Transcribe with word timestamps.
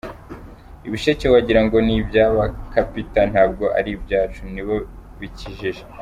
Ibisheke 0.87 1.25
wagira 1.33 1.61
ngo 1.65 1.77
ni 1.85 1.93
ibya 1.99 2.23
abakapita 2.31 3.21
ntabwo 3.31 3.63
ari 3.77 3.89
ibyacu! 3.97 4.41
Ni 4.53 4.61
bo 4.67 4.75
bikijije. 5.19 5.83